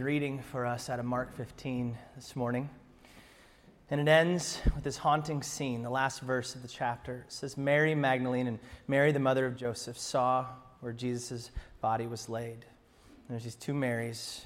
[0.00, 2.68] reading for us out of Mark 15 this morning.
[3.90, 7.24] And it ends with this haunting scene, the last verse of the chapter.
[7.26, 10.46] It says, Mary Magdalene and Mary, the mother of Joseph, saw
[10.80, 11.50] where Jesus'
[11.80, 12.52] body was laid.
[12.52, 14.42] And there's these two Marys,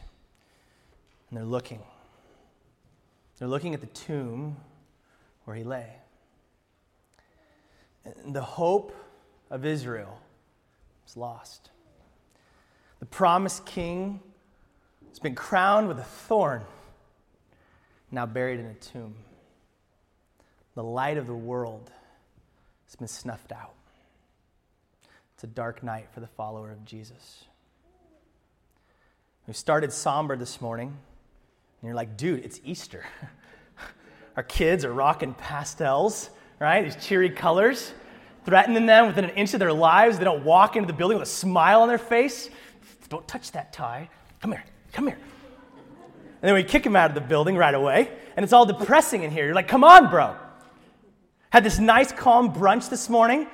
[1.29, 1.83] and they're looking.
[3.39, 4.57] They're looking at the tomb
[5.45, 5.89] where he lay.
[8.05, 8.95] And the hope
[9.51, 10.19] of Israel
[11.07, 11.71] is lost.
[13.01, 14.21] The promised king
[15.13, 16.63] has been crowned with a thorn,
[18.11, 19.15] now buried in a tomb.
[20.75, 21.91] The light of the world
[22.87, 23.75] has been snuffed out.
[25.35, 27.45] It's a dark night for the follower of Jesus.
[29.47, 33.05] We started somber this morning, and you're like, dude, it's Easter.
[34.37, 36.85] Our kids are rocking pastels, right?
[36.85, 37.93] These cheery colors,
[38.47, 40.17] threatening them within an inch of their lives.
[40.17, 42.49] They don't walk into the building with a smile on their face.
[43.11, 44.09] Don't touch that tie.
[44.41, 45.19] Come here, come here.
[46.43, 49.23] And then we kick him out of the building right away, and it's all depressing
[49.23, 49.45] in here.
[49.45, 50.37] You're like, come on, bro.
[51.51, 53.47] Had this nice, calm brunch this morning.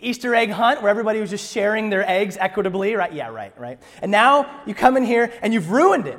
[0.00, 3.12] Easter egg hunt where everybody was just sharing their eggs equitably, right?
[3.12, 3.78] Yeah, right, right.
[4.00, 6.18] And now you come in here and you've ruined it.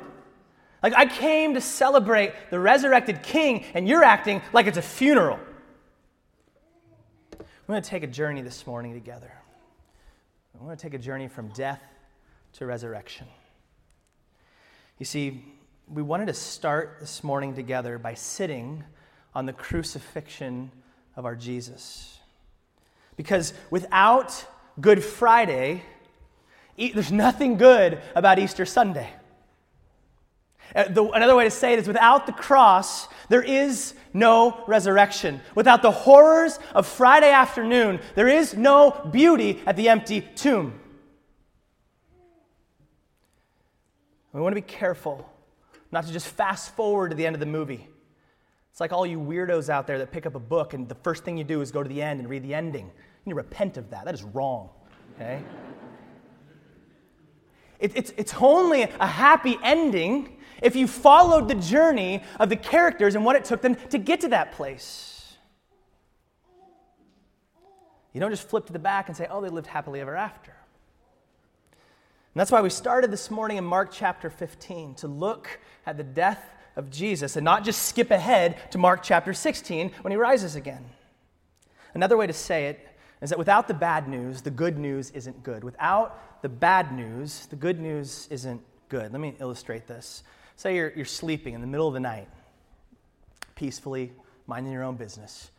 [0.82, 5.38] Like, I came to celebrate the resurrected king, and you're acting like it's a funeral.
[7.38, 9.32] We're going to take a journey this morning together.
[10.54, 11.80] We're going to take a journey from death
[12.54, 13.26] to resurrection.
[14.98, 15.44] You see,
[15.92, 18.84] we wanted to start this morning together by sitting
[19.34, 20.70] on the crucifixion
[21.16, 22.18] of our Jesus.
[23.16, 24.44] Because without
[24.80, 25.82] Good Friday,
[26.76, 29.10] there's nothing good about Easter Sunday.
[30.74, 35.40] Uh, another way to say it is without the cross, there is no resurrection.
[35.54, 40.78] Without the horrors of Friday afternoon, there is no beauty at the empty tomb.
[44.32, 45.28] We want to be careful
[45.90, 47.86] not to just fast forward to the end of the movie.
[48.70, 51.24] It's like all you weirdos out there that pick up a book and the first
[51.24, 52.86] thing you do is go to the end and read the ending.
[52.86, 52.92] You
[53.26, 54.06] need to repent of that.
[54.06, 54.70] That is wrong,
[55.14, 55.42] okay?
[57.78, 63.14] it, it's, it's only a happy ending if you followed the journey of the characters
[63.14, 65.36] and what it took them to get to that place.
[68.14, 70.54] You don't just flip to the back and say, oh, they lived happily ever after.
[72.34, 76.02] And that's why we started this morning in Mark chapter 15 to look at the
[76.02, 76.42] death
[76.76, 80.82] of Jesus and not just skip ahead to Mark chapter 16 when he rises again.
[81.92, 82.88] Another way to say it
[83.20, 85.62] is that without the bad news, the good news isn't good.
[85.62, 89.12] Without the bad news, the good news isn't good.
[89.12, 90.22] Let me illustrate this.
[90.56, 92.28] Say you're, you're sleeping in the middle of the night,
[93.56, 94.10] peacefully,
[94.46, 95.50] minding your own business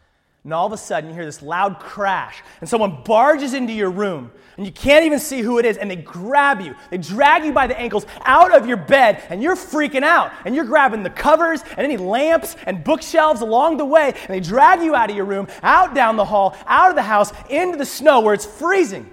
[0.44, 3.90] and all of a sudden, you hear this loud crash, and someone barges into your
[3.90, 6.76] room, and you can't even see who it is, and they grab you.
[6.90, 10.32] They drag you by the ankles out of your bed, and you're freaking out.
[10.46, 14.42] And you're grabbing the covers and any lamps and bookshelves along the way, and they
[14.42, 17.78] drag you out of your room, out down the hall, out of the house, into
[17.78, 19.10] the snow where it's freezing.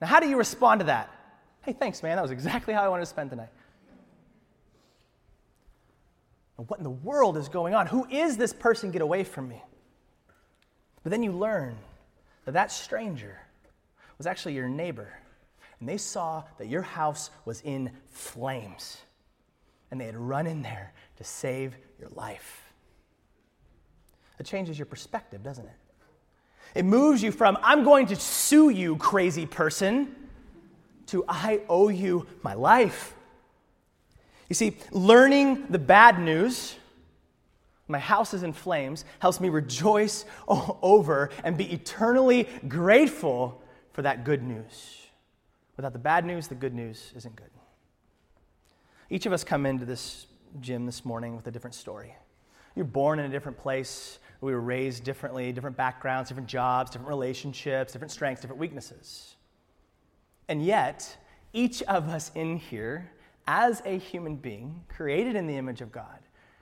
[0.00, 1.10] Now, how do you respond to that?
[1.62, 2.16] Hey, thanks, man.
[2.16, 3.50] That was exactly how I wanted to spend the night.
[6.56, 7.86] What in the world is going on?
[7.86, 8.90] Who is this person?
[8.90, 9.62] Get away from me.
[11.02, 11.76] But then you learn
[12.44, 13.38] that that stranger
[14.16, 15.12] was actually your neighbor.
[15.80, 18.98] And they saw that your house was in flames.
[19.90, 22.72] And they had run in there to save your life.
[24.38, 25.76] It changes your perspective, doesn't it?
[26.74, 30.14] It moves you from, I'm going to sue you, crazy person,
[31.06, 33.14] to, I owe you my life.
[34.48, 36.74] You see, learning the bad news
[37.88, 43.62] my house is in flames, helps me rejoice over and be eternally grateful
[43.92, 45.06] for that good news.
[45.76, 47.50] Without the bad news, the good news isn't good.
[49.10, 50.26] Each of us come into this
[50.60, 52.14] gym this morning with a different story.
[52.74, 54.18] You're born in a different place.
[54.40, 59.34] We were raised differently, different backgrounds, different jobs, different relationships, different strengths, different weaknesses.
[60.48, 61.16] And yet,
[61.52, 63.10] each of us in here,
[63.46, 66.18] as a human being, created in the image of God,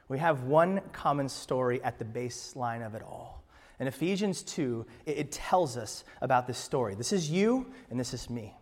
[0.08, 3.44] we have one common story at the baseline of it all.
[3.78, 6.94] In Ephesians 2, it, it, tells us about this story.
[6.94, 8.54] This is you, and this is me.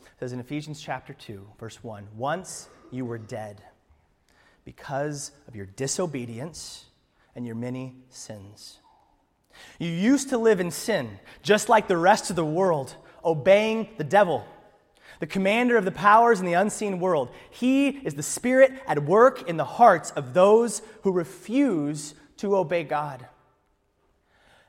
[0.00, 3.62] It says in Ephesians chapter 2, verse 1 Once you were dead
[4.64, 6.86] because of your disobedience
[7.34, 8.78] and your many sins.
[9.78, 12.94] You used to live in sin, just like the rest of the world,
[13.24, 14.44] obeying the devil
[15.22, 17.28] the commander of the powers in the unseen world.
[17.48, 22.82] He is the spirit at work in the hearts of those who refuse to obey
[22.82, 23.24] God.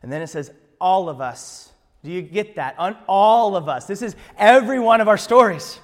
[0.04, 1.72] And then it says, all of us.
[2.04, 2.78] Do you get that?
[2.78, 3.88] On all of us.
[3.88, 5.80] This is every one of our stories.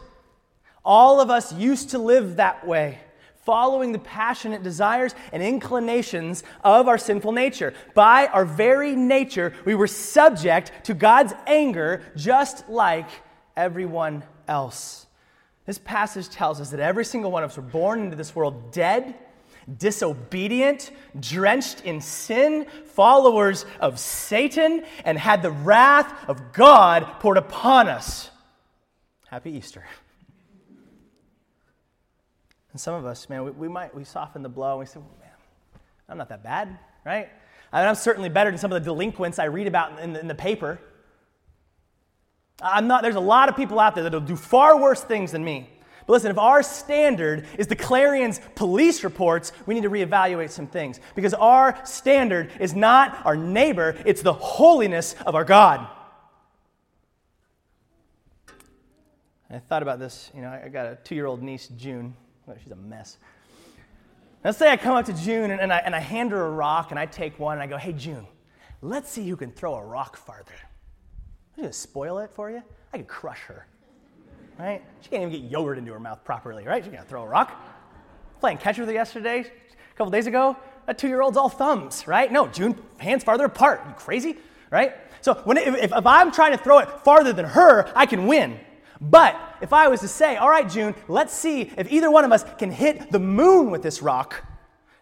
[0.85, 2.99] All of us used to live that way.
[3.49, 7.73] following the passionate desires and inclinations of our sinful nature.
[7.95, 13.09] By our very nature, we were subject to God's anger just like
[13.57, 15.05] everyone else.
[15.65, 18.71] This passage tells us that every single one of us were born into this world
[18.71, 19.13] dead,
[19.77, 27.87] disobedient, drenched in sin, followers of Satan, and had the wrath of God poured upon
[27.87, 28.31] us.
[29.29, 29.85] Happy Easter.
[32.71, 34.99] And some of us, man, we, we might, we soften the blow and we say,
[34.99, 35.29] well, man,
[36.07, 37.29] I'm not that bad, right?
[37.71, 40.19] I mean, I'm certainly better than some of the delinquents I read about in the,
[40.19, 40.79] in the paper.
[42.61, 45.43] I'm not, there's a lot of people out there that'll do far worse things than
[45.43, 45.69] me.
[46.05, 50.67] But listen, if our standard is the Clarion's police reports, we need to reevaluate some
[50.67, 50.99] things.
[51.15, 55.87] Because our standard is not our neighbor, it's the holiness of our God.
[59.51, 60.31] I thought about this.
[60.35, 62.15] You know, I got a two year old niece, June.
[62.47, 63.17] Oh, she's a mess.
[64.43, 66.51] Let's say I come up to June and, and, I, and I hand her a
[66.51, 68.25] rock and I take one and I go, hey, June,
[68.81, 70.53] let's see who can throw a rock farther.
[71.59, 72.63] I'm to spoil it for you.
[72.93, 73.67] I could crush her.
[74.57, 74.81] Right?
[75.01, 76.83] She can't even get yogurt into her mouth properly, right?
[76.83, 77.51] She's to throw a rock.
[78.39, 80.55] Playing catch with her yesterday, a couple days ago.
[80.85, 82.31] That two year old's all thumbs, right?
[82.31, 83.81] No, June, hands farther apart.
[83.85, 84.37] You crazy?
[84.71, 84.95] Right?
[85.19, 88.25] So when it, if, if I'm trying to throw it farther than her, I can
[88.25, 88.57] win.
[89.01, 92.31] But if I was to say, all right, June, let's see if either one of
[92.31, 94.45] us can hit the moon with this rock,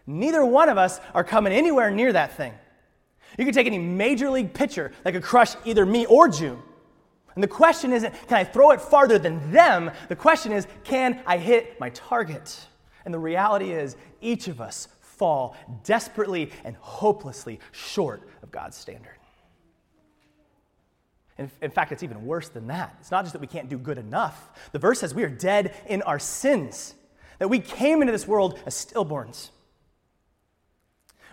[0.08, 2.52] neither one of us are coming anywhere near that thing.
[3.36, 6.62] You could take any major league pitcher that could crush either me or June.
[7.34, 9.92] And the question isn't, can I throw it farther than them?
[10.08, 12.66] The question is, can I hit my target?
[13.04, 19.14] And the reality is, each of us fall desperately and hopelessly short of God's standard.
[21.38, 22.96] In, in fact, it's even worse than that.
[22.98, 24.50] It's not just that we can't do good enough.
[24.72, 26.94] The verse says we are dead in our sins,
[27.38, 29.50] that we came into this world as stillborns.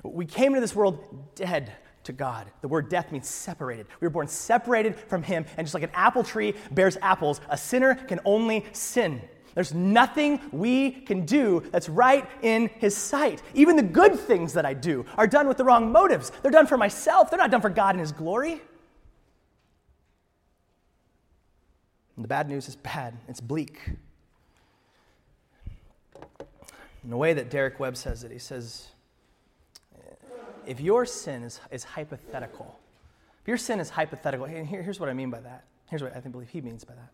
[0.04, 1.72] We came into this world dead
[2.06, 2.48] to God.
[2.62, 3.88] The word death means separated.
[4.00, 7.58] We were born separated from Him, and just like an apple tree bears apples, a
[7.58, 9.22] sinner can only sin.
[9.54, 13.42] There's nothing we can do that's right in His sight.
[13.54, 16.32] Even the good things that I do are done with the wrong motives.
[16.42, 18.62] They're done for myself, they're not done for God and His glory.
[22.16, 23.80] And the bad news is bad, it's bleak.
[27.04, 28.88] In the way that Derek Webb says it, he says,
[30.68, 32.80] if your sin is, is hypothetical,
[33.42, 35.66] if your sin is hypothetical, here, here's what I mean by that.
[35.88, 37.12] Here's what I think, believe he means by that.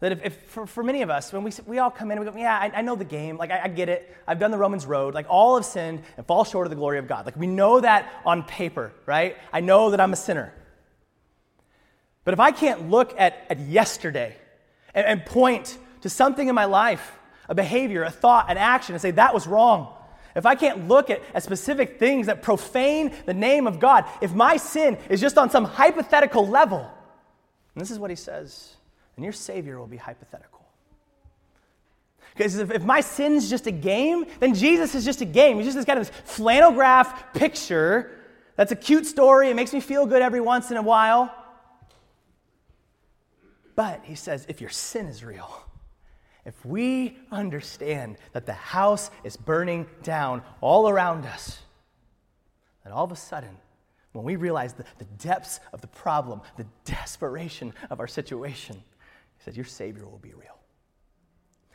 [0.00, 2.26] That if, if for, for, many of us, when we, we all come in, we
[2.26, 3.36] go, yeah, I, I know the game.
[3.36, 4.14] Like, I, I, get it.
[4.26, 5.14] I've done the Romans road.
[5.14, 7.24] Like, all have sinned and fall short of the glory of God.
[7.24, 9.36] Like, we know that on paper, right?
[9.52, 10.52] I know that I'm a sinner.
[12.24, 14.36] But if I can't look at, at yesterday
[14.94, 17.18] and, and point to something in my life,
[17.48, 19.94] a behavior, a thought, an action, and say, that was wrong,
[20.34, 24.34] if I can't look at, at specific things that profane the name of God, if
[24.34, 26.80] my sin is just on some hypothetical level,
[27.74, 28.76] and this is what he says,
[29.16, 30.64] then your Savior will be hypothetical.
[32.36, 35.56] Because if, if my sin's just a game, then Jesus is just a game.
[35.56, 38.10] He's just this kind of flannel graph picture
[38.56, 39.50] that's a cute story.
[39.50, 41.34] It makes me feel good every once in a while.
[43.76, 45.50] But he says, if your sin is real,
[46.44, 51.60] if we understand that the house is burning down all around us,
[52.82, 53.56] then all of a sudden,
[54.12, 59.44] when we realize the, the depths of the problem, the desperation of our situation, he
[59.44, 60.58] says, Your Savior will be real.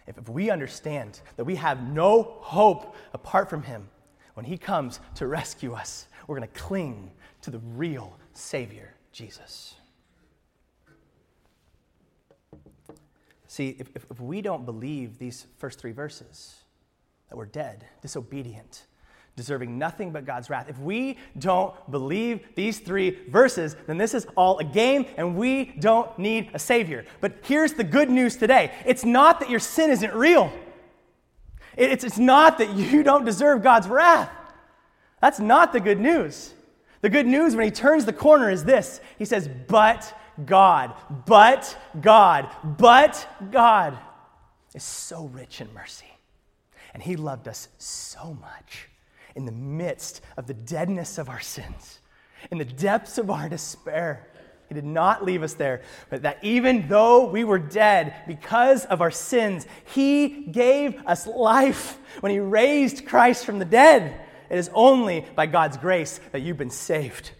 [0.07, 3.89] If, if we understand that we have no hope apart from Him,
[4.35, 7.11] when He comes to rescue us, we're going to cling
[7.41, 9.75] to the real Savior, Jesus.
[13.49, 16.53] See, if, if we don't believe these first three verses,
[17.29, 18.85] that we're dead, disobedient,
[19.35, 24.27] deserving nothing but God's wrath, if we don't believe these three verses, then this is
[24.37, 27.05] all a game and we don't need a Savior.
[27.21, 30.53] But here's the good news today it's not that your sin isn't real,
[31.75, 34.29] it's, it's not that you don't deserve God's wrath.
[35.21, 36.53] That's not the good news.
[37.01, 40.15] The good news when he turns the corner is this He says, But
[40.46, 40.93] God,
[41.25, 43.98] but God, but God
[44.74, 46.05] is so rich in mercy.
[46.93, 48.88] And He loved us so much
[49.36, 52.00] in the midst of the deadness of our sins,
[52.51, 54.27] in the depths of our despair.
[54.67, 55.81] He did not leave us there,
[56.12, 61.98] but that even though we were dead because of our sins, He gave us life
[62.19, 64.22] when He raised Christ from the dead.
[64.50, 67.31] It is only by God's grace that you've been saved.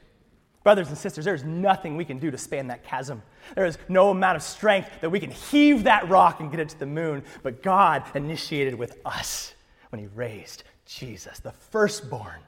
[0.69, 3.23] Brothers and sisters, there is nothing we can do to span that chasm.
[3.55, 6.69] There is no amount of strength that we can heave that rock and get it
[6.69, 9.55] to the moon, but God initiated with us.
[9.89, 12.39] when he raised Jesus, the firstborn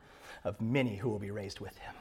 [0.43, 1.95] of many who will be raised with him.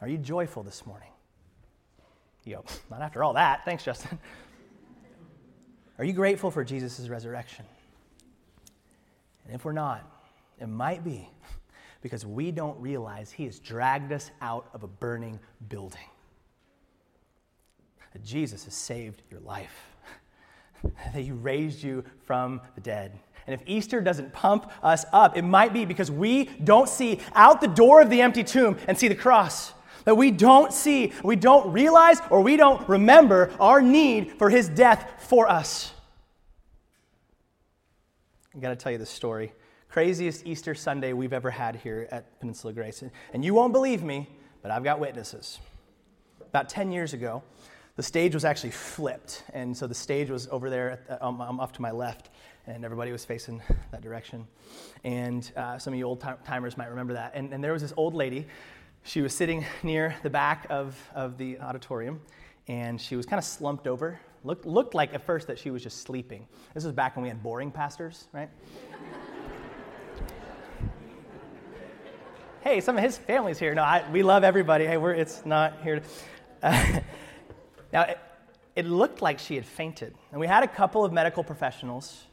[0.00, 1.10] Are you joyful this morning?
[2.44, 3.64] Go, not after all that.
[3.64, 4.18] Thanks, Justin.
[5.96, 7.66] Are you grateful for Jesus' resurrection?
[9.44, 10.04] And if we're not,
[10.60, 11.30] it might be
[12.00, 15.38] because we don't realize he has dragged us out of a burning
[15.68, 16.08] building.
[18.12, 19.86] That Jesus has saved your life,
[20.82, 23.18] that he raised you from the dead.
[23.46, 27.60] And if Easter doesn't pump us up, it might be because we don't see out
[27.60, 29.72] the door of the empty tomb and see the cross.
[30.04, 34.68] That we don't see, we don't realize, or we don't remember our need for his
[34.68, 35.92] death for us.
[38.54, 39.52] I got to tell you this story.
[39.88, 43.02] Craziest Easter Sunday we've ever had here at Peninsula Grace.
[43.32, 44.28] And you won't believe me,
[44.62, 45.58] but I've got witnesses.
[46.40, 47.42] About 10 years ago,
[47.96, 49.44] the stage was actually flipped.
[49.54, 52.30] And so the stage was over there, the, um, um, off to my left,
[52.66, 54.46] and everybody was facing that direction.
[55.04, 57.32] And uh, some of you old timers might remember that.
[57.34, 58.46] And, and there was this old lady.
[59.04, 62.20] She was sitting near the back of, of the auditorium,
[62.68, 65.82] and she was kind of slumped over Looked, looked like at first that she was
[65.82, 66.46] just sleeping.
[66.72, 68.48] This was back when we had boring pastors, right?
[72.66, 73.72] Hey, some of his family's here.
[73.76, 74.86] No, I, we love everybody.
[74.86, 76.02] Hey, we're, it's not here.
[76.60, 76.98] Uh,
[77.92, 78.18] now, it,
[78.74, 80.16] it, looked like she had fainted.
[80.32, 82.24] And we had a couple of medical professionals.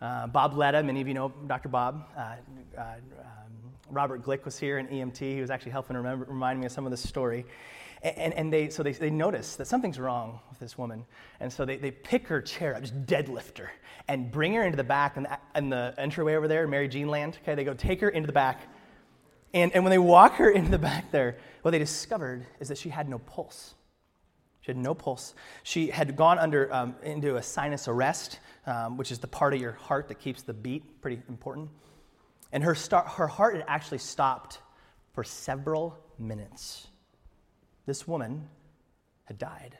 [0.00, 1.68] Uh, Bob Letta, many of you know Dr.
[1.70, 2.06] Bob.
[2.16, 2.36] Uh,
[2.78, 3.52] uh, um,
[3.90, 5.18] Robert Glick was here, an EMT.
[5.18, 7.44] He was actually helping remember, remind me of some of this story.
[8.04, 11.04] And, and they, so they, they notice that something's wrong with this woman.
[11.40, 13.72] And so they, they pick her chair up, just deadlift her,
[14.06, 17.38] and bring her into the back the, in the entryway over there, Mary Jean Land.
[17.42, 18.68] Okay, they go take her into the back.
[19.54, 22.76] And, and when they walk her into the back there, what they discovered is that
[22.76, 23.74] she had no pulse.
[24.60, 25.34] She had no pulse.
[25.62, 29.60] She had gone under um, into a sinus arrest, um, which is the part of
[29.60, 31.70] your heart that keeps the beat, pretty important.
[32.52, 34.58] And her, her heart had actually stopped
[35.12, 36.88] for several minutes
[37.86, 38.48] this woman
[39.24, 39.76] had died.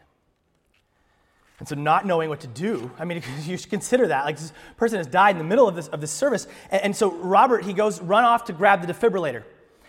[1.59, 4.25] And so, not knowing what to do, I mean, you should consider that.
[4.25, 6.47] Like, this person has died in the middle of this, of this service.
[6.71, 9.45] And, and so, Robert, he goes run off to grab the defibrillator.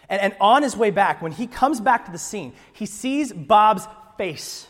[0.10, 3.32] And, and on his way back, when he comes back to the scene, he sees
[3.34, 4.68] Bob's face.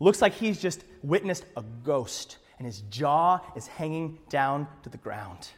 [0.00, 4.98] Looks like he's just witnessed a ghost, and his jaw is hanging down to the
[4.98, 5.48] ground.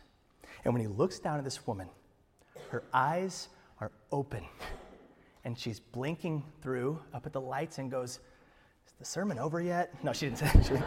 [0.64, 1.88] And when he looks down at this woman,
[2.70, 3.48] her eyes
[3.80, 4.44] are open
[5.44, 8.18] and she's blinking through up at the lights and goes,
[8.86, 9.94] Is the sermon over yet?
[10.02, 10.82] No, she didn't say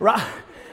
[0.00, 0.32] that.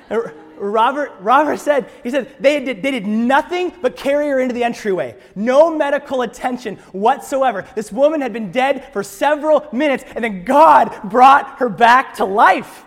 [0.64, 4.64] Robert, Robert said, he said, they did, they did nothing but carry her into the
[4.64, 5.16] entryway.
[5.36, 7.68] No medical attention whatsoever.
[7.76, 12.26] This woman had been dead for several minutes, and then God brought her back to
[12.26, 12.86] life.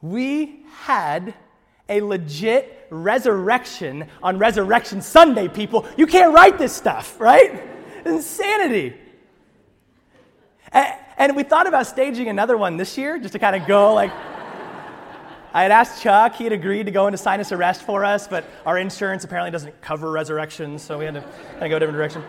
[0.00, 1.34] We had
[1.88, 5.86] a legit resurrection on Resurrection Sunday, people.
[5.96, 7.62] You can't write this stuff, right?
[8.04, 8.96] Insanity.
[10.72, 14.10] And, we thought about staging another one this year just to kind of go like.
[15.54, 18.44] I had asked Chuck, he had agreed to go into sinus arrest for us, but
[18.64, 21.96] our insurance apparently doesn't cover resurrections, so we had to kind of go a different
[21.96, 22.22] direction.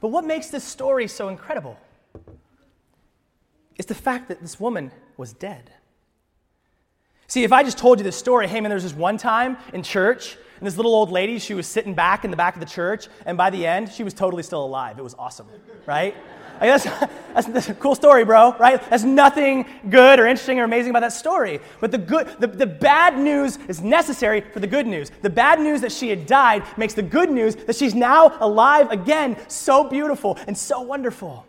[0.00, 1.78] But what makes this story so incredible?
[3.78, 5.70] is the fact that this woman was dead.
[7.28, 9.56] See, if I just told you this story, hey man, there was this one time
[9.72, 12.60] in church, and this little old lady, she was sitting back in the back of
[12.60, 14.98] the church, and by the end, she was totally still alive.
[14.98, 15.48] It was awesome,
[15.86, 16.14] right?
[16.60, 16.84] Like that's,
[17.34, 18.82] that's, that's, a cool story, bro, right?
[18.88, 21.60] There's nothing good or interesting or amazing about that story.
[21.80, 25.10] But the, good, the, the bad news is necessary for the good news.
[25.22, 28.90] The bad news that she had died makes the good news that she's now alive
[28.90, 31.46] again so beautiful and so wonderful.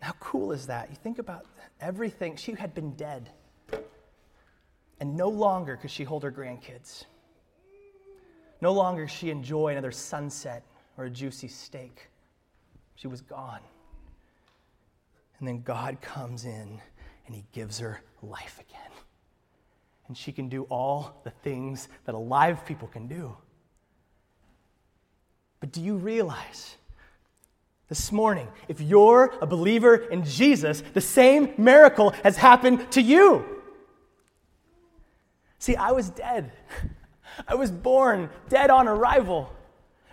[0.00, 0.90] How cool is that?
[0.90, 1.46] You think about
[1.80, 2.36] everything.
[2.36, 3.30] She had been dead,
[5.00, 7.06] and no longer could she hold her grandkids.
[8.60, 10.62] No longer she enjoy another sunset
[10.96, 12.08] or a juicy steak.
[12.94, 13.60] She was gone.
[15.38, 16.80] And then God comes in
[17.26, 18.80] and he gives her life again.
[20.08, 23.36] And she can do all the things that alive people can do.
[25.60, 26.76] But do you realize
[27.88, 33.44] this morning, if you're a believer in Jesus, the same miracle has happened to you.
[35.58, 36.52] See, I was dead.
[37.48, 39.52] I was born dead on arrival.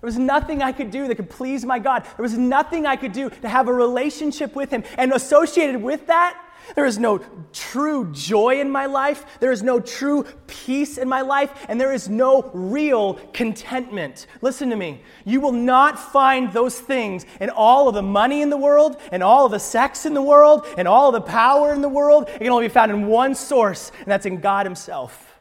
[0.03, 2.03] There was nothing I could do that could please my God.
[2.03, 4.83] There was nothing I could do to have a relationship with Him.
[4.97, 6.37] And associated with that,
[6.75, 7.19] There is no
[7.51, 9.25] true joy in my life.
[9.39, 11.65] There is no true peace in my life.
[11.67, 14.27] And there is no real contentment.
[14.41, 15.01] Listen to me.
[15.25, 19.21] You will not find those things in all of the money in the world, and
[19.21, 22.29] all of the sex in the world, and all of the power in the world.
[22.29, 25.39] It can only be found in one source, and that's in God Himself.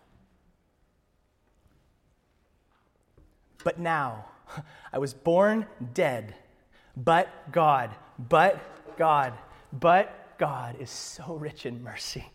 [3.64, 4.26] But now,
[4.92, 6.34] I was born dead,
[6.96, 9.34] but God, but God,
[9.72, 12.30] but God is so rich in mercy.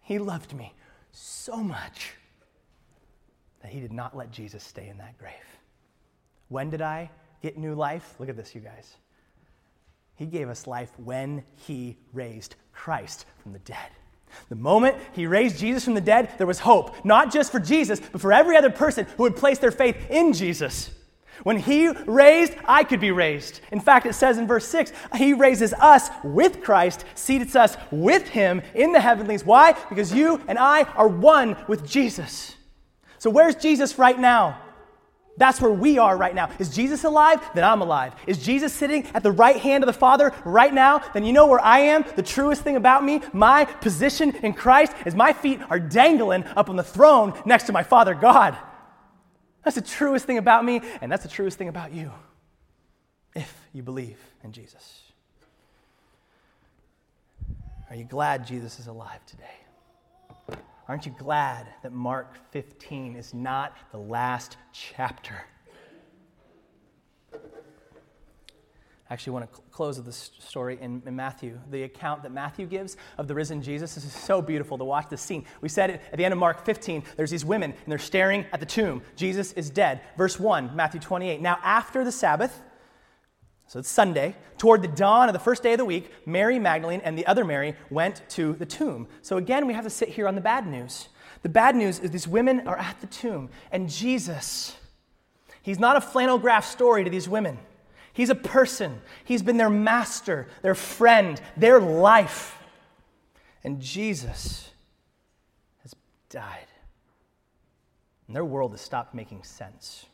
[0.00, 0.74] He loved me
[1.12, 2.14] so much
[3.62, 5.34] that He did not let Jesus stay in that grave.
[6.48, 7.10] When did I
[7.42, 8.14] get new life?
[8.18, 8.96] Look at this, you guys.
[10.16, 13.90] He gave us life when He raised Christ from the dead.
[14.48, 18.00] The moment he raised Jesus from the dead, there was hope, not just for Jesus,
[18.00, 20.90] but for every other person who would place their faith in Jesus.
[21.42, 23.60] When he raised, I could be raised.
[23.72, 28.28] In fact, it says in verse 6, he raises us with Christ, seats us with
[28.28, 29.44] him in the heavenlies.
[29.44, 29.74] Why?
[29.88, 32.56] Because you and I are one with Jesus.
[33.18, 34.60] So, where's Jesus right now?
[35.36, 36.50] That's where we are right now.
[36.58, 37.40] Is Jesus alive?
[37.54, 38.14] Then I'm alive.
[38.26, 40.98] Is Jesus sitting at the right hand of the Father right now?
[41.14, 42.04] Then you know where I am?
[42.14, 46.68] The truest thing about me, my position in Christ, is my feet are dangling up
[46.68, 48.54] on the throne next to my Father God.
[49.64, 52.10] That's the truest thing about me, and that's the truest thing about you
[53.34, 55.02] if you believe in Jesus.
[57.90, 60.58] Are you glad Jesus is alive today?
[60.88, 65.44] Aren't you glad that Mark 15 is not the last chapter?
[69.10, 71.58] I actually want to cl- close with this story in, in, Matthew.
[71.70, 75.08] The account that Matthew gives of the risen Jesus this is so beautiful to watch
[75.10, 75.44] this scene.
[75.60, 77.02] We said it at the end of Mark 15.
[77.16, 79.02] There's these women, and they're staring at the tomb.
[79.16, 80.00] Jesus is dead.
[80.16, 81.40] Verse 1, Matthew 28.
[81.40, 82.62] Now, after the Sabbath,
[83.66, 87.00] so it's Sunday, toward the dawn of the first day of the week, Mary Magdalene
[87.02, 89.08] and the other Mary went to the tomb.
[89.22, 91.08] So again, we have to sit here on the bad news.
[91.42, 94.76] The bad news is these women are at the tomb, and Jesus,
[95.62, 97.58] he's not a flannel graph story to these women.
[98.20, 99.00] He's a person.
[99.24, 102.58] He's been their master, their friend, their life.
[103.64, 104.68] And Jesus
[105.82, 105.94] has
[106.28, 106.66] died.
[108.26, 110.04] And their world has stopped making sense.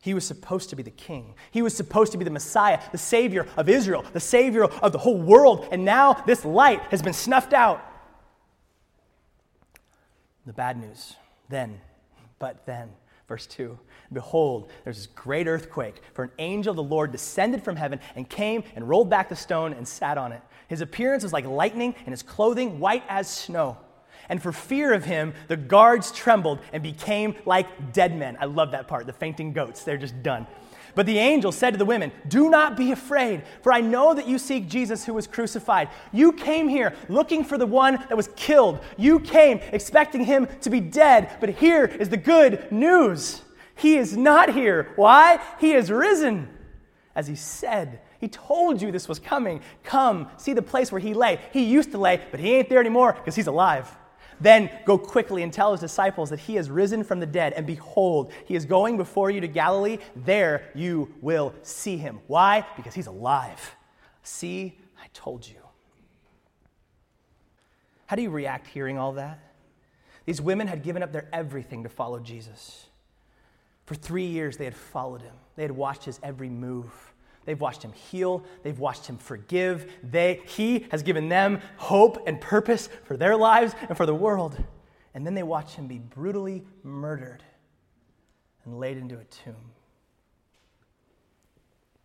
[0.00, 1.34] He was supposed to be the king.
[1.52, 4.98] He was supposed to be the Messiah, the Savior of Israel, the Savior of the
[4.98, 5.68] whole world.
[5.70, 7.80] And now this light has been snuffed out.
[10.46, 11.14] The bad news
[11.48, 11.80] then,
[12.40, 12.90] but then,
[13.28, 13.78] verse 2
[14.12, 18.28] Behold, there's this great earthquake, for an angel of the Lord descended from heaven and
[18.28, 20.40] came and rolled back the stone and sat on it.
[20.66, 23.76] His appearance was like lightning, and his clothing white as snow.
[24.28, 28.36] And for fear of him, the guards trembled and became like dead men.
[28.40, 29.84] I love that part, the fainting goats.
[29.84, 30.46] They're just done.
[30.98, 34.26] But the angel said to the women, Do not be afraid, for I know that
[34.26, 35.90] you seek Jesus who was crucified.
[36.10, 38.80] You came here looking for the one that was killed.
[38.96, 43.42] You came expecting him to be dead, but here is the good news.
[43.76, 44.90] He is not here.
[44.96, 45.38] Why?
[45.60, 46.48] He is risen.
[47.14, 49.60] As he said, he told you this was coming.
[49.84, 51.38] Come, see the place where he lay.
[51.52, 53.88] He used to lay, but he ain't there anymore because he's alive.
[54.40, 57.66] Then go quickly and tell his disciples that he has risen from the dead, and
[57.66, 59.98] behold, he is going before you to Galilee.
[60.14, 62.20] There you will see him.
[62.26, 62.64] Why?
[62.76, 63.76] Because he's alive.
[64.22, 65.56] See, I told you.
[68.06, 69.38] How do you react hearing all that?
[70.24, 72.86] These women had given up their everything to follow Jesus.
[73.86, 76.92] For three years, they had followed him, they had watched his every move.
[77.48, 78.44] They've watched him heal.
[78.62, 79.90] They've watched him forgive.
[80.02, 84.62] They, he has given them hope and purpose for their lives and for the world.
[85.14, 87.42] And then they watch him be brutally murdered
[88.66, 89.72] and laid into a tomb.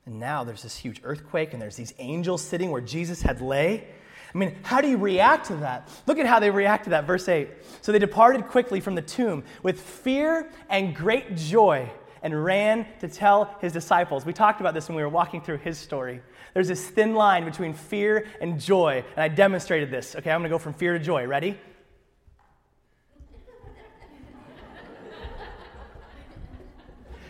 [0.06, 3.86] And now there's this huge earthquake, and there's these angels sitting where Jesus had lay.
[4.34, 5.90] I mean, how do you react to that?
[6.08, 7.04] Look at how they react to that.
[7.04, 7.50] Verse 8.
[7.82, 11.92] So they departed quickly from the tomb with fear and great joy
[12.24, 14.26] and ran to tell his disciples.
[14.26, 16.22] We talked about this when we were walking through his story.
[16.54, 20.16] There's this thin line between fear and joy, and I demonstrated this.
[20.16, 21.28] Okay, I'm going to go from fear to joy.
[21.28, 21.60] Ready?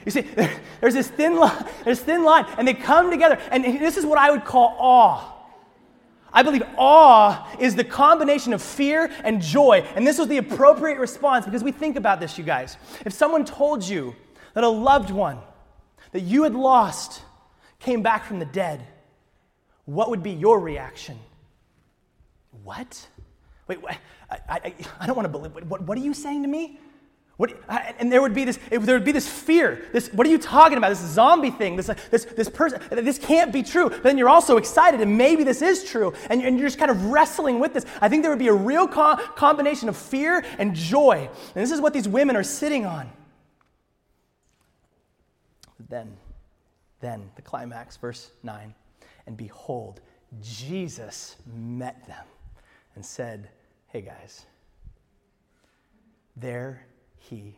[0.06, 0.28] You see,
[0.82, 4.18] there's this thin line, there's thin line, and they come together, and this is what
[4.18, 5.34] I would call awe.
[6.34, 9.86] I believe awe is the combination of fear and joy.
[9.96, 12.78] And this was the appropriate response because we think about this, you guys.
[13.06, 14.16] If someone told you
[14.54, 15.40] that a loved one
[16.12, 17.22] that you had lost
[17.80, 18.86] came back from the dead,
[19.86, 21.20] what would be your reaction?
[22.64, 23.08] What?
[23.68, 23.80] Wait,
[24.30, 25.70] I, I, I don't want to believe.
[25.70, 26.80] What, what are you saying to me?
[27.38, 27.60] What,
[27.98, 29.86] and there would be this, there would be this fear.
[29.92, 30.90] This, what are you talking about?
[30.90, 31.76] This zombie thing.
[31.76, 32.80] This, this, this person.
[32.92, 33.90] This can't be true.
[33.90, 36.92] But then you're also excited, and maybe this is true, and, and you're just kind
[36.92, 37.86] of wrestling with this.
[38.02, 41.28] I think there would be a real co- combination of fear and joy.
[41.56, 43.10] And this is what these women are sitting on.
[45.94, 46.18] Then,
[47.02, 48.74] then the climax, verse nine,
[49.28, 50.02] and behold,
[50.42, 52.26] Jesus met them
[52.96, 53.50] and said,
[53.88, 54.46] "Hey guys,
[56.36, 56.88] there."
[57.30, 57.58] he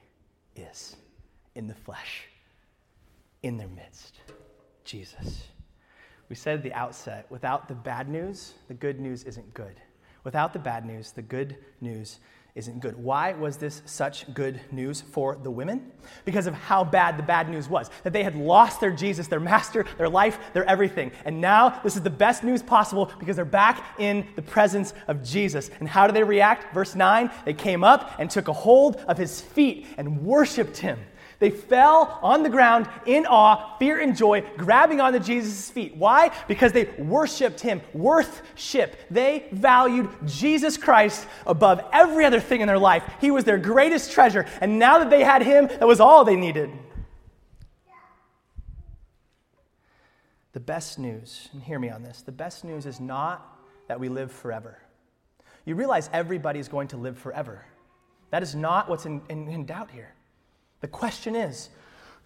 [0.56, 0.96] is
[1.56, 2.28] in the flesh,
[3.44, 4.20] in their midst.
[4.84, 5.48] Jesus.
[6.30, 9.82] We said at the outset without the bad news, the good news isn't good.
[10.24, 12.20] Without the bad news, the good news
[12.56, 12.96] isn't good.
[12.96, 15.92] Why was this such good news for the women?
[16.24, 17.90] Because of how bad the bad news was.
[18.04, 21.12] That they had lost their Jesus, their master, their life, their everything.
[21.26, 25.22] And now this is the best news possible because they're back in the presence of
[25.22, 25.70] Jesus.
[25.82, 26.74] And how do they react?
[26.74, 30.98] Verse 9 they came up and took a hold of his feet and worshiped him.
[31.40, 35.96] They fell on the ground in awe, fear, and joy, grabbing onto Jesus' feet.
[35.96, 36.32] Why?
[36.48, 37.82] Because they worshiped him.
[37.94, 38.98] Worthship.
[39.12, 43.04] They valued Jesus Christ above every other thing in their life.
[43.20, 44.46] He was their greatest treasure.
[44.62, 46.70] And now that they had him, that was all they needed.
[50.54, 54.08] The best news, and hear me on this the best news is not that we
[54.08, 54.80] live forever.
[55.66, 57.66] You realize everybody is going to live forever.
[58.30, 60.15] That is not what's in, in, in doubt here.
[60.86, 61.70] The question is,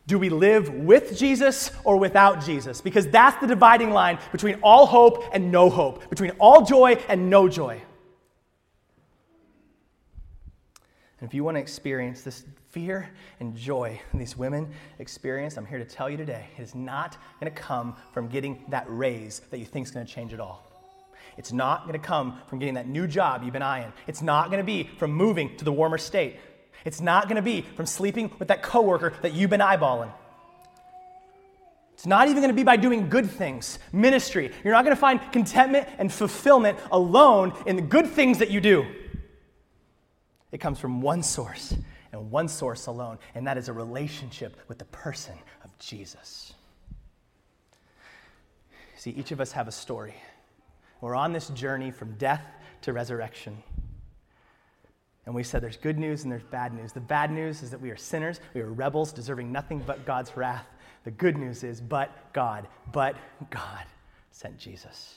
[0.06, 2.82] do we live with Jesus or without Jesus?
[2.82, 7.30] Because that's the dividing line between all hope and no hope, between all joy and
[7.30, 7.82] no joy.
[11.22, 14.70] And if you want to experience this fear and joy these women
[15.00, 18.66] experienced, I'm here to tell you today it is not going to come from getting
[18.68, 20.70] that raise that you think is going to change it all.
[21.38, 23.94] It's not going to come from getting that new job you've been eyeing.
[24.06, 26.36] It's not going to be from moving to the warmer state.
[26.86, 30.12] It's not going to be from sleeping with that coworker that you've been eyeballing.
[31.94, 34.54] It's not even going to be by doing good things, ministry.
[34.64, 38.62] You're not going to find contentment and fulfillment alone in the good things that you
[38.62, 38.86] do.
[40.52, 41.76] It comes from one source
[42.14, 46.54] and one source alone, and that is a relationship with the person of Jesus.
[48.96, 50.16] See, each of us have a story.
[51.02, 52.46] We're on this journey from death
[52.84, 53.62] to resurrection.
[55.26, 56.92] And we said there's good news and there's bad news.
[56.92, 60.36] The bad news is that we are sinners, we are rebels, deserving nothing but God's
[60.36, 60.66] wrath.
[61.04, 63.16] The good news is, but God, but
[63.50, 63.86] God
[64.32, 65.16] sent Jesus.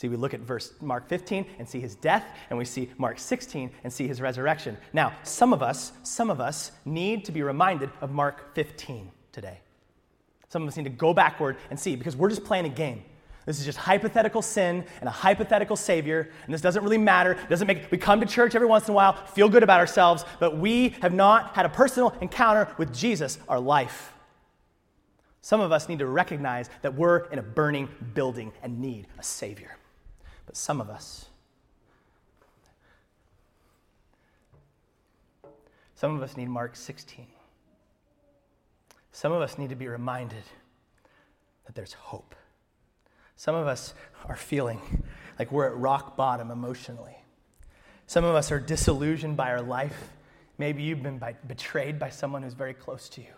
[0.00, 3.18] See, we look at verse Mark 15 and see his death, and we see Mark
[3.18, 4.78] 16 and see his resurrection.
[4.94, 9.58] Now, some of us, some of us need to be reminded of Mark 15 today.
[10.48, 13.04] Some of us need to go backward and see because we're just playing a game.
[13.46, 17.32] This is just hypothetical sin and a hypothetical savior, and this doesn't really matter.
[17.32, 19.80] It doesn't make we come to church every once in a while, feel good about
[19.80, 24.12] ourselves, but we have not had a personal encounter with Jesus our life.
[25.42, 29.22] Some of us need to recognize that we're in a burning building and need a
[29.22, 29.76] savior.
[30.46, 31.30] But some of us
[36.00, 37.26] Some of us need Mark 16.
[39.12, 40.44] Some of us need to be reminded
[41.66, 42.34] that there's hope.
[43.40, 43.94] Some of us
[44.26, 44.82] are feeling
[45.38, 47.16] like we're at rock bottom emotionally.
[48.06, 50.10] Some of us are disillusioned by our life.
[50.58, 53.32] Maybe you've been by, betrayed by someone who's very close to you.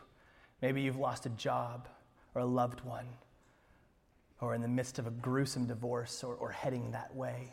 [0.60, 1.86] Maybe you've lost a job
[2.34, 3.06] or a loved one,
[4.40, 7.52] or in the midst of a gruesome divorce or, or heading that way.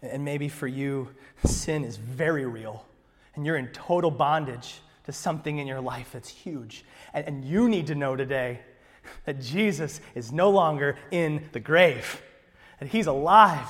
[0.00, 1.10] And maybe for you,
[1.44, 2.86] sin is very real,
[3.34, 6.86] and you're in total bondage to something in your life that's huge.
[7.12, 8.60] And, and you need to know today
[9.24, 12.22] that Jesus is no longer in the grave,
[12.78, 13.68] that he's alive.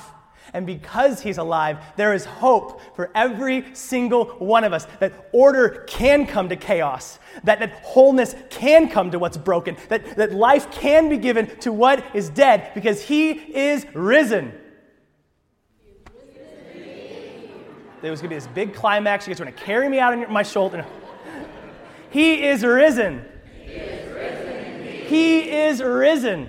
[0.53, 5.85] And because he's alive, there is hope for every single one of us that order
[5.87, 10.69] can come to chaos, that, that wholeness can come to what's broken, that, that life
[10.71, 14.51] can be given to what is dead because he is risen.
[18.01, 19.27] There was going to be this big climax.
[19.27, 20.85] You guys are going to carry me out on my shoulder.
[22.09, 23.25] He is risen.
[25.11, 26.47] He is risen.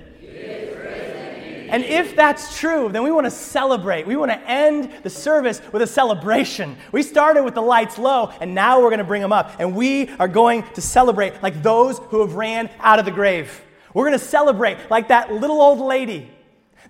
[1.69, 4.07] And if that's true, then we want to celebrate.
[4.07, 6.77] We want to end the service with a celebration.
[6.93, 9.57] We started with the lights low, and now we're going to bring them up.
[9.59, 13.63] And we are going to celebrate like those who have ran out of the grave.
[13.95, 16.31] We're going to celebrate like that little old lady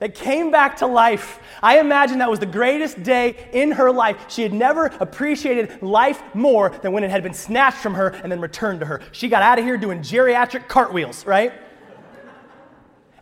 [0.03, 1.39] that came back to life.
[1.63, 4.17] I imagine that was the greatest day in her life.
[4.27, 8.33] She had never appreciated life more than when it had been snatched from her and
[8.33, 9.01] then returned to her.
[9.13, 11.53] She got out of here doing geriatric cartwheels, right?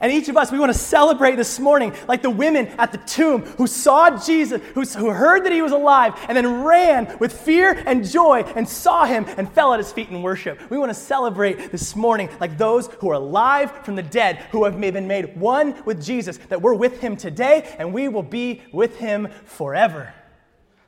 [0.03, 2.99] And each of us, we want to celebrate this morning like the women at the
[2.99, 7.39] tomb who saw Jesus, who, who heard that he was alive, and then ran with
[7.39, 10.59] fear and joy and saw him and fell at his feet in worship.
[10.71, 14.65] We want to celebrate this morning like those who are alive from the dead, who
[14.65, 18.63] have been made one with Jesus, that we're with him today and we will be
[18.73, 20.15] with him forever.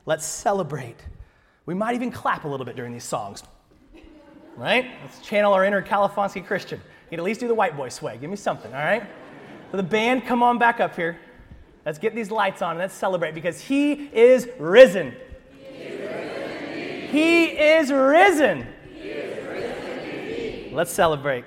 [0.07, 0.97] Let's celebrate.
[1.67, 3.43] We might even clap a little bit during these songs.
[4.57, 4.85] Right?
[5.03, 6.81] Let's channel our inner Califonski Christian.
[7.13, 8.17] Can at least do the white boy sway.
[8.17, 9.03] Give me something, all right?
[9.69, 11.19] So the band, come on back up here.
[11.85, 15.13] Let's get these lights on and let's celebrate because he is risen.
[15.51, 17.09] He is risen.
[17.11, 18.67] He is risen.
[18.99, 21.45] He is risen let's celebrate.